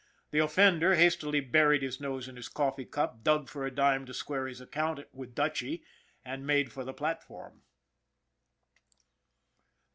[0.31, 4.15] The offender hastily buried his nose in his coffee cup, dug for a dime to
[4.15, 5.83] square his account with Dutchy
[6.25, 7.61] and made for the platform.